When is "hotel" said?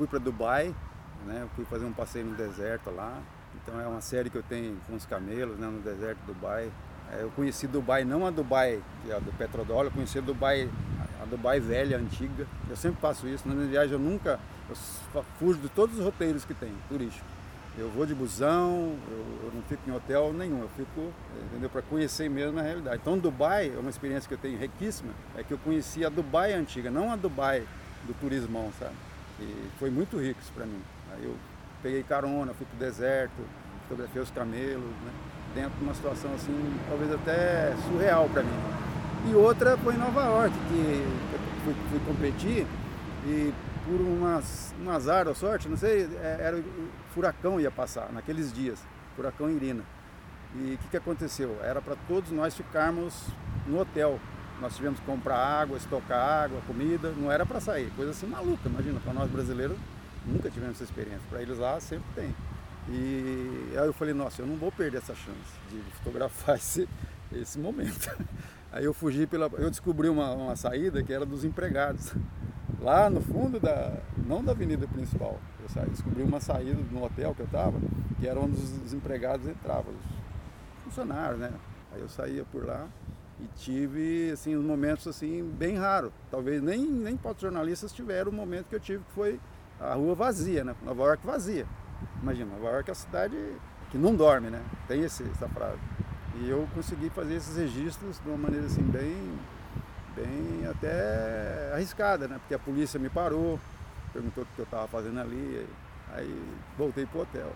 19.92-20.32, 53.80-54.18, 77.04-77.34, 107.22-107.52